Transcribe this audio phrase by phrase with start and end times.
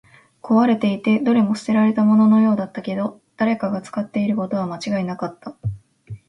[0.41, 5.55] 壊れていて、どれも捨てられたもののようだったけど、誰かが使っていることは間違いなかった